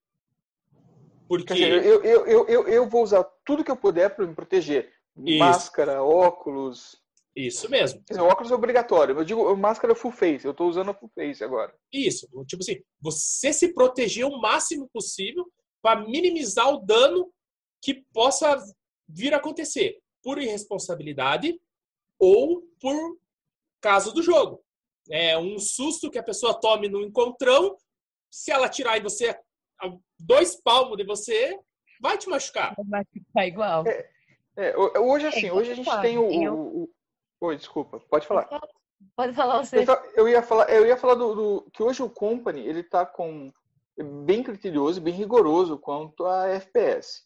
[1.29, 1.55] Porque.
[1.55, 4.92] Dizer, eu, eu, eu, eu, vou usar tudo que eu puder para me proteger.
[5.16, 5.38] Isso.
[5.38, 7.01] Máscara, óculos.
[7.46, 8.03] Isso mesmo.
[8.09, 9.16] Dizer, óculos é obrigatório.
[9.16, 10.44] Eu digo máscara full face.
[10.44, 11.74] Eu estou usando a full face agora.
[11.92, 12.27] Isso.
[12.46, 15.46] Tipo assim, você se proteger o máximo possível
[15.81, 17.33] para minimizar o dano
[17.81, 18.57] que possa
[19.09, 21.61] vir a acontecer por irresponsabilidade
[22.18, 23.16] ou por
[23.81, 24.62] caso do jogo
[25.11, 27.77] é, um susto que a pessoa tome no encontrão,
[28.31, 29.31] se ela tirar em você
[29.81, 31.59] a dois palmos de você,
[32.01, 32.74] vai te machucar.
[32.87, 33.85] Vai ficar igual.
[33.87, 34.11] É,
[34.57, 36.55] é, hoje, assim, é, hoje a gente tem o, eu...
[36.55, 36.90] o,
[37.40, 38.48] Oi, desculpa, pode falar.
[39.14, 39.85] Pode falar você.
[40.14, 43.53] Eu, ia falar, eu ia falar do, do, que hoje o Company ele está com
[44.24, 47.24] bem criterioso, bem rigoroso quanto a FPS.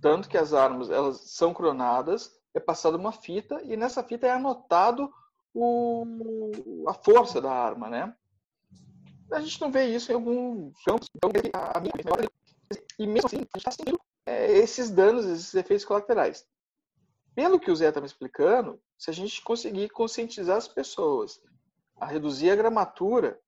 [0.00, 4.30] Tanto que as armas elas são cronadas, é passada uma fita e nessa fita é
[4.30, 5.12] anotado
[5.54, 8.14] o, a força da arma, né?
[9.32, 11.08] A gente não vê isso em alguns campos.
[11.14, 11.92] Então, a minha,
[12.98, 16.46] E mesmo assim, a gente está sentindo é, esses danos, esses efeitos colaterais.
[17.34, 21.40] Pelo que o Zé está me explicando, se a gente conseguir conscientizar as pessoas
[21.96, 23.40] a reduzir a gramatura,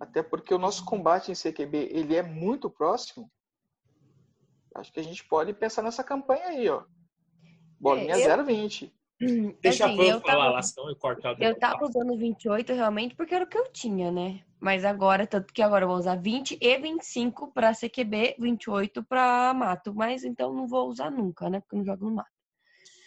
[0.00, 3.30] até porque o nosso combate em CQB ele é muito próximo,
[4.74, 6.84] acho que a gente pode pensar nessa campanha aí, ó.
[7.78, 8.44] Bolinha é, eu...
[8.44, 8.92] 020.
[9.60, 13.34] Deixa assim, eu falar tava, lá, senão eu corto Eu tava usando 28 realmente porque
[13.34, 14.42] era o que eu tinha, né?
[14.58, 19.54] Mas agora, tanto que agora eu vou usar 20 e 25 para CQB, 28 para
[19.54, 19.94] mato.
[19.94, 21.60] Mas então não vou usar nunca, né?
[21.60, 22.30] Porque eu não jogo no mato.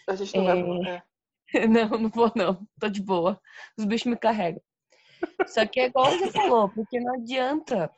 [0.08, 0.62] A gente não é...
[0.62, 0.90] vai.
[0.90, 1.02] É.
[1.68, 2.66] Não, não vou não.
[2.78, 3.40] Tô de boa.
[3.78, 4.60] Os bichos me carregam.
[5.46, 7.90] Só que é igual você falou, porque não adianta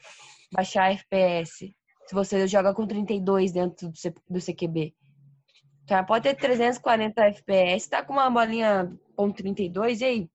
[0.52, 1.74] baixar FPS
[2.06, 3.90] se você joga com 32 dentro
[4.28, 4.94] do CQB.
[5.84, 10.30] Então, pode ter 340 FPS, tá com uma bolinha .32, e aí?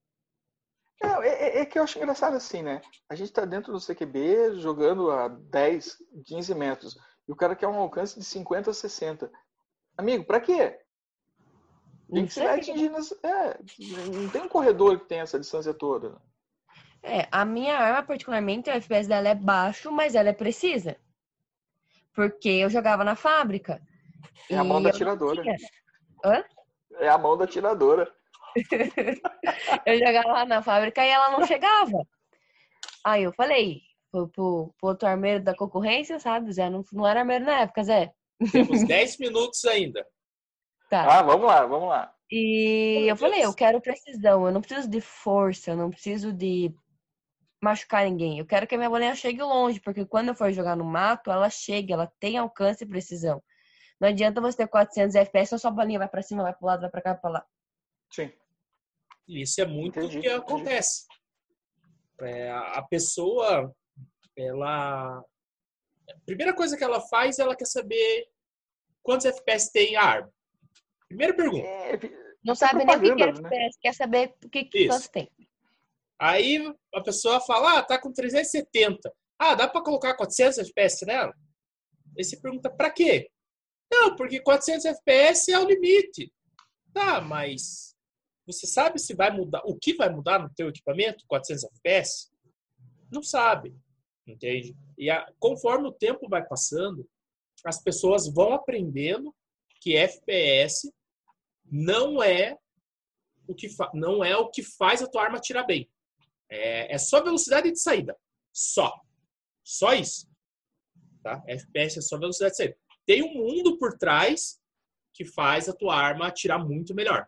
[1.03, 2.81] É, é, é, que eu acho engraçado assim, né?
[3.09, 6.97] A gente tá dentro do CQB jogando a 10, 15 metros.
[7.27, 9.31] E o cara quer um alcance de 50, 60.
[9.97, 10.79] Amigo, pra quê?
[12.13, 12.97] Tem que ser atingindo.
[13.23, 13.57] É,
[14.13, 16.15] não tem um corredor que tem essa distância toda.
[17.01, 20.95] É, a minha arma, particularmente, o FPS dela é baixo, mas ela é precisa.
[22.13, 23.81] Porque eu jogava na fábrica.
[24.49, 25.43] É a mão da atiradora.
[26.23, 26.43] Hã?
[26.99, 28.13] É a mão da atiradora.
[29.85, 32.07] eu jogava lá na fábrica e ela não chegava.
[33.03, 36.53] Aí eu falei pro, pro, pro outro armeiro da concorrência, sabe?
[36.53, 38.13] Zé não, não era armeiro na época, Zé.
[38.51, 40.05] Temos 10 minutos ainda.
[40.93, 41.19] Tá.
[41.19, 42.13] Ah, vamos lá, vamos lá.
[42.29, 46.71] E eu falei, eu quero precisão, eu não preciso de força, eu não preciso de
[47.59, 48.37] machucar ninguém.
[48.37, 51.31] Eu quero que a minha bolinha chegue longe, porque quando eu for jogar no mato,
[51.31, 53.41] ela chega, ela tem alcance e precisão.
[53.99, 56.81] Não adianta você ter 400 FPS, só a bolinha vai para cima, vai para lado,
[56.81, 57.45] vai para cá, para lá.
[58.11, 58.31] Sim.
[59.27, 61.07] Isso é muito o que acontece.
[62.21, 63.73] É, a pessoa,
[64.37, 65.17] ela.
[65.17, 68.27] A primeira coisa que ela faz, ela quer saber
[69.01, 70.33] quantos FPS tem a arma.
[71.13, 71.67] Primeira pergunta.
[71.67, 71.99] É,
[72.43, 73.69] não sabe nem o que é FPS, né?
[73.79, 75.29] quer saber o que, que tem.
[76.19, 79.13] Aí a pessoa fala, ah, tá com 370.
[79.37, 81.33] Ah, dá para colocar 400 FPS nela?
[82.17, 83.29] Aí você pergunta, para quê?
[83.91, 86.33] Não, porque 400 FPS é o limite.
[86.91, 87.95] Tá, mas
[88.45, 92.31] você sabe se vai mudar, o que vai mudar no teu equipamento, 400 FPS?
[93.11, 93.75] Não sabe,
[94.25, 94.75] entende?
[94.97, 97.07] E a, conforme o tempo vai passando,
[97.63, 99.33] as pessoas vão aprendendo
[99.79, 100.91] que FPS
[101.73, 102.55] não é
[103.47, 105.89] o que não é o que faz a tua arma tirar bem.
[106.47, 108.15] É, é só velocidade de saída.
[108.53, 109.01] Só.
[109.63, 110.29] Só isso.
[111.23, 111.43] Tá?
[111.47, 112.77] FPS é só velocidade de saída.
[113.07, 114.61] Tem um mundo por trás
[115.15, 117.27] que faz a tua arma atirar muito melhor.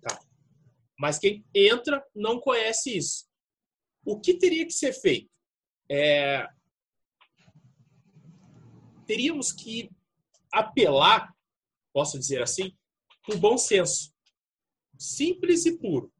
[0.00, 0.18] Tá?
[0.98, 3.28] Mas quem entra não conhece isso.
[4.02, 5.30] O que teria que ser feito?
[5.90, 6.48] É...
[9.06, 9.90] Teríamos que
[10.50, 11.34] apelar,
[11.92, 12.74] posso dizer assim,
[13.34, 14.12] o bom senso.
[14.98, 16.12] Simples e puro.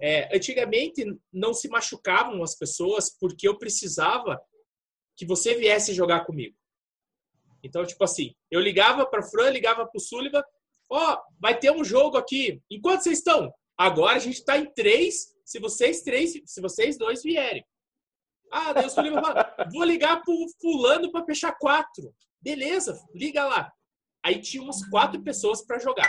[0.00, 4.40] É, antigamente não se machucavam as pessoas porque eu precisava
[5.16, 6.56] que você viesse jogar comigo.
[7.62, 10.42] Então, tipo assim, eu ligava para Fran, ligava para o Sullivan,
[10.90, 12.60] ó, oh, vai ter um jogo aqui.
[12.68, 13.52] Enquanto vocês estão?
[13.78, 15.32] Agora a gente está em três.
[15.44, 17.64] Se vocês três, se vocês dois vierem.
[18.50, 22.14] Ah, Sullivan fala, vou ligar pro fulano para fechar quatro.
[22.40, 23.72] Beleza, liga lá.
[24.24, 26.08] Aí tinha umas quatro pessoas para jogar.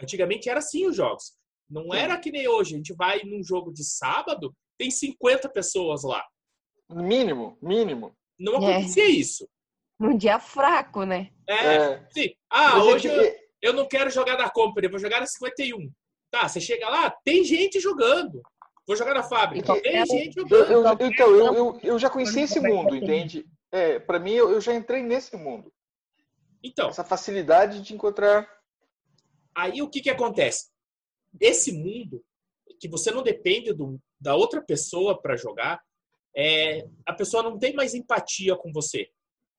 [0.00, 1.32] Antigamente era assim os jogos.
[1.68, 1.96] Não Sim.
[1.96, 2.74] era que nem hoje.
[2.74, 6.24] A gente vai num jogo de sábado, tem 50 pessoas lá.
[6.90, 8.14] Mínimo, mínimo.
[8.38, 8.74] Não é.
[8.74, 9.08] acontecia é.
[9.08, 9.48] isso.
[9.98, 11.30] Num dia fraco, né?
[11.48, 12.06] É, é.
[12.10, 12.34] sim.
[12.50, 15.90] Ah, Mas hoje eu, eu, não quero jogar na Company, vou jogar na 51.
[16.30, 18.42] Tá, você chega lá, tem gente jogando.
[18.86, 20.70] Vou jogar na fábrica, então, tem é, gente jogando.
[20.70, 23.46] Eu, eu, então, eu, eu, eu já conheci esse mundo, entende?
[23.72, 25.72] É, para mim, eu, eu já entrei nesse mundo.
[26.64, 26.88] Então.
[26.88, 28.48] Essa facilidade de encontrar.
[29.54, 30.74] Aí o que, que acontece?
[31.40, 32.24] esse mundo
[32.78, 35.80] que você não depende do, da outra pessoa para jogar,
[36.36, 39.08] é, a pessoa não tem mais empatia com você.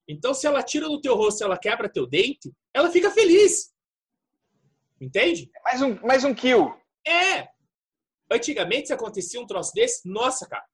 [0.07, 3.73] Então, se ela tira do teu rosto, ela quebra teu dente, ela fica feliz.
[4.99, 5.49] Entende?
[5.63, 6.73] Mais um, mais um kill.
[7.07, 7.47] É.
[8.31, 10.65] Antigamente, se acontecia um troço desse, nossa, cara,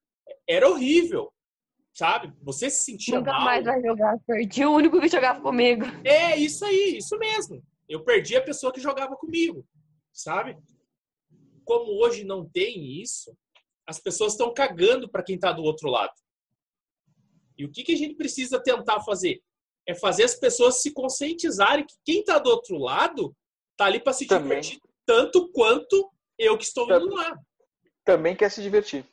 [0.48, 1.32] era horrível.
[1.92, 2.32] Sabe?
[2.42, 3.40] Você se sentia Nunca mal.
[3.40, 4.18] Nunca mais vai jogar.
[4.26, 5.84] Perdi o único que jogava comigo.
[6.04, 7.62] É, isso aí, isso mesmo.
[7.88, 9.66] Eu perdi a pessoa que jogava comigo.
[10.12, 10.56] Sabe?
[11.64, 13.36] como hoje não tem isso,
[13.86, 16.12] as pessoas estão cagando para quem está do outro lado.
[17.56, 19.42] E o que, que a gente precisa tentar fazer?
[19.86, 23.34] É fazer as pessoas se conscientizarem que quem está do outro lado
[23.72, 24.60] está ali para se Também.
[24.60, 27.40] divertir tanto quanto eu que estou do lado.
[28.04, 29.04] Também quer se divertir.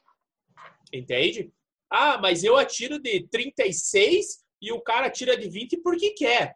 [0.93, 1.51] Entende?
[1.89, 6.55] Ah, mas eu atiro de 36 e o cara tira de 20 porque quer.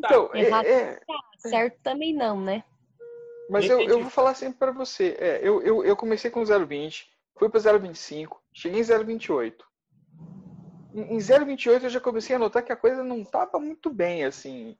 [0.00, 0.08] Tá.
[0.08, 0.66] Então, é- Errado.
[0.66, 1.00] é,
[1.38, 2.64] Certo também não, né?
[3.48, 5.16] Mas eu, eu vou falar sempre para você.
[5.18, 7.06] É, eu, eu, eu comecei com 0,20,
[7.38, 9.54] fui para 0,25, cheguei em 0,28.
[10.94, 14.24] Em, em 0,28 eu já comecei a notar que a coisa não tava muito bem,
[14.24, 14.76] assim.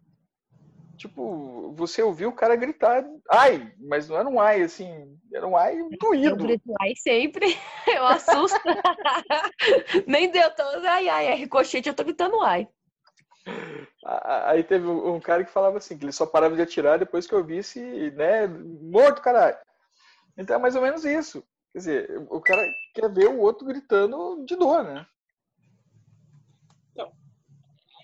[0.99, 5.57] Tipo, você ouviu o cara gritar, ai, mas não era um ai, assim, era um
[5.57, 6.37] ai Eu doído.
[6.37, 7.47] grito ai sempre.
[7.87, 8.59] Eu assusto.
[10.09, 10.63] Nem deu, tô.
[10.89, 12.69] Ai, ai, é ricochete, eu tô gritando ai.
[14.05, 17.29] Aí teve um um cara que falava assim, que ele só parava de atirar depois
[17.29, 17.81] que eu visse,
[18.13, 19.57] né, morto, caralho.
[20.37, 21.45] Então é mais ou menos isso.
[21.73, 25.07] Quer dizer, o cara quer ver o outro gritando de dor, né?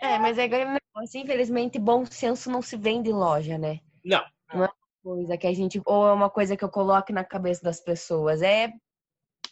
[0.00, 0.46] É, mas é
[0.94, 3.80] negócio, infelizmente, bom senso não se vende em loja, né?
[4.52, 4.68] Não.
[5.02, 5.80] Coisa que a gente.
[5.84, 8.40] Ou é uma coisa que eu coloco na cabeça das pessoas.
[8.42, 8.72] É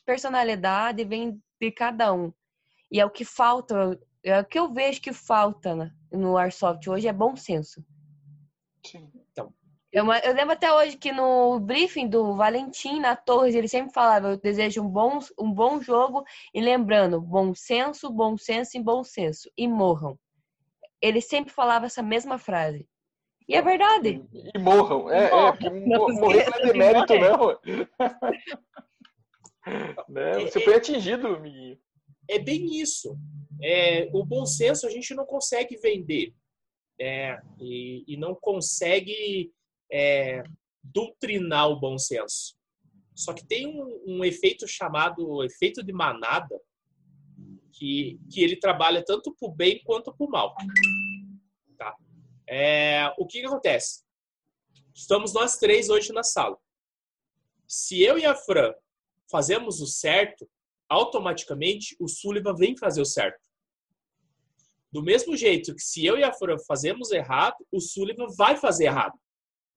[0.04, 2.32] personalidade, vem de cada um.
[2.90, 7.08] E é o que falta, é o que eu vejo que falta no Airsoft hoje
[7.08, 7.84] é bom senso.
[8.84, 9.10] Sim.
[9.92, 14.30] Eu, eu lembro até hoje que no briefing do Valentim na Torres, ele sempre falava:
[14.30, 16.24] Eu desejo um bom, um bom jogo
[16.54, 19.50] e lembrando, bom senso, bom senso e bom senso.
[19.54, 20.18] E morram.
[21.02, 22.88] Ele sempre falava essa mesma frase.
[23.48, 24.22] E é verdade.
[24.54, 25.10] E morram.
[25.10, 25.30] É, é
[25.70, 26.14] Morram.
[26.14, 27.58] mo- morrer não é demérito, não.
[30.08, 30.40] né?
[30.40, 31.78] Você foi atingido, amiguinho.
[32.28, 33.16] É bem isso.
[33.62, 36.34] É, o bom senso a gente não consegue vender.
[36.98, 37.40] né?
[37.60, 39.52] E, e não consegue
[39.90, 40.42] é,
[40.82, 42.54] doutrinar o bom senso.
[43.14, 46.58] Só que tem um, um efeito chamado efeito de manada,
[47.82, 50.54] que, que ele trabalha tanto para o bem quanto para o mal.
[51.76, 51.96] Tá?
[52.48, 54.04] É, o que, que acontece?
[54.94, 56.56] Estamos nós três hoje na sala.
[57.66, 58.72] Se eu e a Fran
[59.28, 60.48] fazemos o certo,
[60.88, 63.40] automaticamente o Sullivan vem fazer o certo.
[64.92, 68.84] Do mesmo jeito que se eu e a Fran fazemos errado, o Sullivan vai fazer
[68.84, 69.18] errado.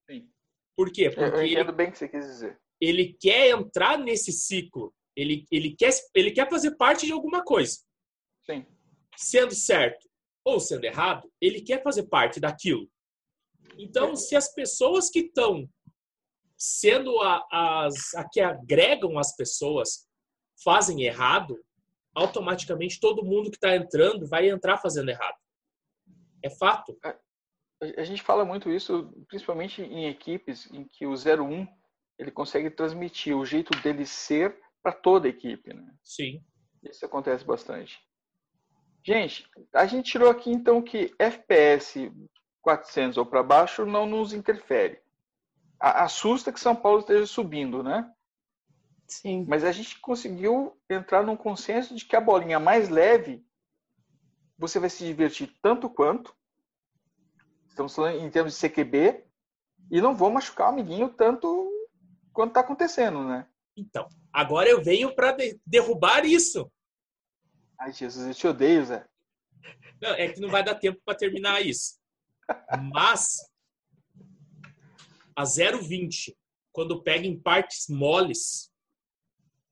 [0.08, 0.30] Sim.
[0.76, 1.06] Por quê?
[1.06, 2.62] Eu, eu Porque ele, entendo bem o que você quis dizer.
[2.80, 4.94] ele quer entrar nesse ciclo.
[5.16, 7.80] Ele, ele, quer, ele quer fazer parte de alguma coisa.
[8.46, 8.66] Sim.
[9.18, 10.08] Sendo certo
[10.44, 12.90] ou sendo errado, ele quer fazer parte daquilo.
[13.78, 15.68] Então, se as pessoas que estão
[16.58, 20.08] sendo a- as a que agregam as pessoas
[20.64, 21.58] fazem errado,
[22.14, 25.38] automaticamente todo mundo que está entrando vai entrar fazendo errado.
[26.44, 26.98] É fato.
[27.04, 27.16] A
[27.98, 31.68] a gente fala muito isso, principalmente em equipes em que o 01
[32.18, 35.94] ele consegue transmitir o jeito dele ser para toda a equipe, né?
[36.02, 36.42] Sim.
[36.82, 38.00] Isso acontece bastante.
[39.06, 42.12] Gente, a gente tirou aqui então que FPS
[42.60, 45.00] 400 ou para baixo não nos interfere.
[45.80, 48.12] Assusta que São Paulo esteja subindo, né?
[49.08, 49.46] Sim.
[49.48, 53.46] Mas a gente conseguiu entrar num consenso de que a bolinha mais leve
[54.58, 56.36] você vai se divertir tanto quanto.
[57.68, 59.24] Estamos falando em termos de CQB.
[59.92, 61.72] E não vou machucar o amiguinho tanto
[62.34, 63.48] quanto está acontecendo, né?
[63.78, 66.72] Então, agora eu venho para derrubar isso.
[67.80, 69.06] Ai, Jesus, eu te odeio, Zé.
[70.02, 72.00] Não, é que não vai dar tempo para terminar isso.
[72.94, 73.38] Mas
[75.36, 76.36] a 0,20,
[76.72, 78.72] quando pega em partes moles,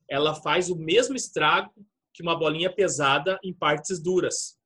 [0.09, 1.73] ela faz o mesmo estrago
[2.13, 4.59] que uma bolinha pesada em partes duras.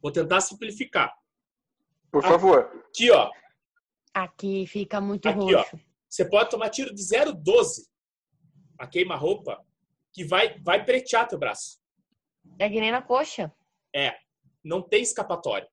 [0.00, 1.12] Vou tentar simplificar.
[2.10, 2.84] Por favor.
[2.88, 3.30] Aqui, ó,
[4.14, 5.58] Aqui fica muito Aqui, ó.
[5.60, 5.78] roxo.
[6.08, 7.86] você pode tomar tiro de 0,12,
[8.78, 9.62] a queima-roupa,
[10.10, 11.78] que vai, vai pretear teu braço.
[12.58, 13.52] É que nem na coxa.
[13.94, 14.16] É,
[14.64, 15.68] não tem escapatória.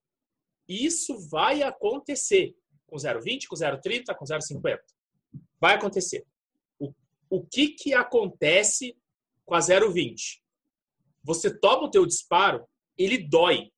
[0.68, 2.56] Isso vai acontecer
[2.88, 4.80] com 0,20, com 0,30, com 0,50.
[5.60, 6.26] Vai acontecer.
[6.80, 6.94] O,
[7.30, 8.98] o que que acontece
[9.46, 10.42] com a 0,20?
[11.24, 12.68] Você toma o teu disparo,
[12.98, 13.72] ele dói.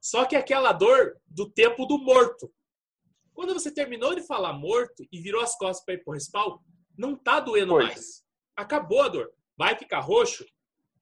[0.00, 2.52] Só que é aquela dor do tempo do morto.
[3.32, 6.58] Quando você terminou de falar morto e virou as costas para ir pro respawn,
[6.98, 7.86] não tá doendo Pois.
[7.86, 8.24] mais.
[8.56, 9.32] Acabou a dor.
[9.56, 10.44] Vai ficar roxo?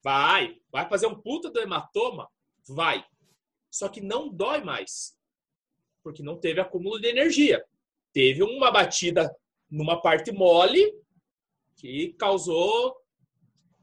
[0.03, 0.57] Vai.
[0.71, 2.27] Vai fazer um puta do hematoma?
[2.67, 3.05] Vai.
[3.69, 5.15] Só que não dói mais.
[6.03, 7.63] Porque não teve acúmulo de energia.
[8.13, 9.33] Teve uma batida
[9.69, 10.93] numa parte mole
[11.77, 12.95] que causou.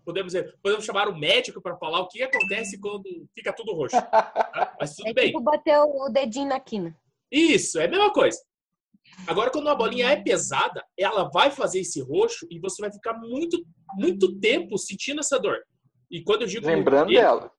[0.05, 3.05] Podemos dizer, podemos chamar o médico para falar o que acontece quando
[3.35, 3.97] fica tudo roxo.
[3.97, 4.77] tá?
[4.81, 5.27] Mas tudo É bem.
[5.27, 6.97] tipo bater o dedinho na quina.
[7.31, 8.43] Isso, é a mesma coisa.
[9.27, 13.15] Agora, quando uma bolinha é pesada, ela vai fazer esse roxo e você vai ficar
[13.15, 13.63] muito,
[13.95, 15.59] muito tempo sentindo essa dor.
[16.11, 16.67] E quando eu digo.
[16.67, 17.53] Lembrando muito tempo- dela.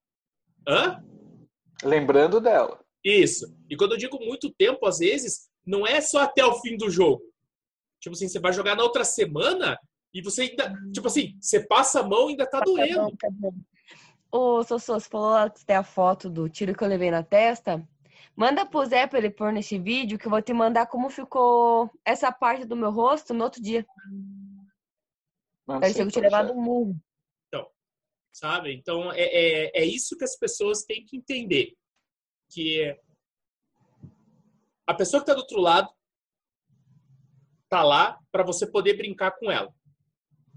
[0.68, 1.04] Hã?
[1.84, 2.84] Lembrando dela.
[3.04, 3.56] Isso.
[3.70, 6.90] E quando eu digo muito tempo, às vezes, não é só até o fim do
[6.90, 7.22] jogo.
[8.02, 9.80] Tipo assim, você vai jogar na outra semana
[10.14, 10.74] e você ainda.
[10.92, 13.16] Tipo assim, você passa a mão e ainda tá doendo.
[13.18, 13.54] Tá bom.
[14.32, 17.84] Ô, Sossô, você falou que tem a foto do tiro que eu levei na testa.
[18.36, 21.90] Manda pro Zé pra ele pôr nesse vídeo que eu vou te mandar como ficou
[22.06, 23.86] essa parte do meu rosto no outro dia.
[25.66, 26.96] Parecia que eu tinha levado um murro.
[28.32, 28.74] Sabe?
[28.74, 31.74] Então, é, é, é isso que as pessoas têm que entender.
[32.52, 32.96] Que
[34.88, 35.90] a pessoa que está do outro lado
[37.70, 39.74] tá lá para você poder brincar com ela.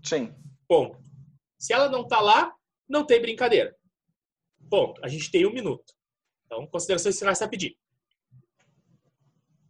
[0.05, 0.35] Sim.
[0.67, 1.03] Ponto.
[1.59, 2.55] Se ela não tá lá,
[2.89, 3.77] não tem brincadeira.
[4.71, 5.05] Ponto.
[5.05, 5.93] A gente tem um minuto.
[6.47, 7.77] Então, considerações finais rapidinho.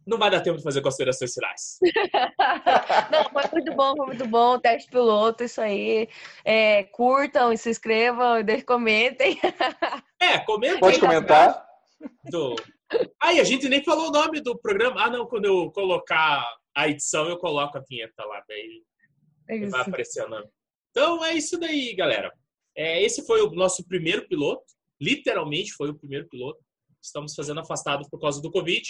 [0.05, 1.77] Não vai dar tempo de fazer considerações finais.
[3.11, 4.59] Não, foi muito bom, foi muito bom.
[4.59, 6.09] Teste piloto, isso aí.
[6.43, 9.39] É, curtam e se inscrevam e comentem.
[10.19, 10.79] É, comentem.
[10.79, 11.65] Pode comentar.
[12.29, 12.55] Do...
[13.21, 15.03] Aí, a gente nem falou o nome do programa.
[15.03, 16.45] Ah, não, quando eu colocar
[16.75, 18.43] a edição, eu coloco a vinheta lá.
[18.47, 18.83] Daí
[19.49, 20.47] É vai aparecer o nome.
[20.91, 22.31] Então, é isso daí, galera.
[22.75, 24.63] É, esse foi o nosso primeiro piloto.
[25.01, 26.59] Literalmente foi o primeiro piloto.
[27.01, 28.81] Estamos fazendo afastado por causa do Covid.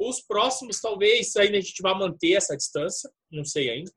[0.00, 3.10] Os próximos, talvez, ainda a gente vai manter essa distância.
[3.30, 3.92] Não sei ainda.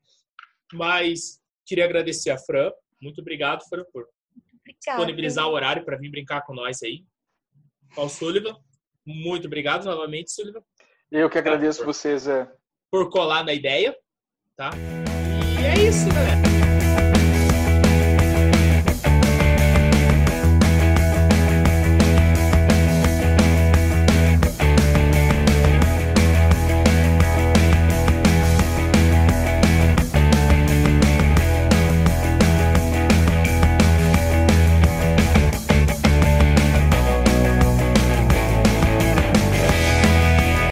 [0.74, 2.70] Mas queria agradecer a Fran.
[3.00, 4.06] Muito obrigado, Fran, por
[4.78, 7.06] disponibilizar o horário para vir brincar com nós aí.
[7.96, 8.54] Ao Sullivan.
[9.06, 10.62] Muito obrigado novamente, Sullivan,
[11.10, 12.26] Eu que agradeço vocês.
[12.26, 12.50] É.
[12.90, 13.96] por colar na ideia.
[14.56, 14.70] Tá?
[15.58, 16.43] E é isso, galera.